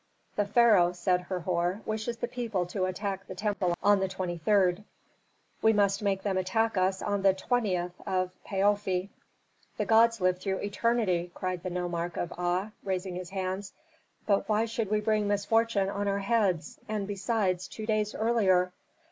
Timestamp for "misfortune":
15.27-15.91